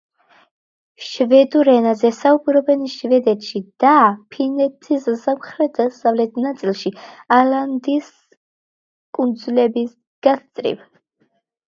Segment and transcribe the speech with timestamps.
[1.07, 3.91] შვედურ ენაზე საუბრობენ შვედეთში და
[4.35, 6.95] ფინეთის სამხრეთ-დასავლეთ ნაწილში,
[7.41, 8.11] ალანდის
[9.19, 9.95] კუნძულების
[10.29, 10.83] გასწვრივ.